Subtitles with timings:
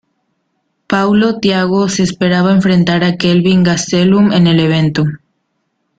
[0.87, 5.05] Paulo Thiago se esperaba enfrentar a Kelvin Gastelum en el evento.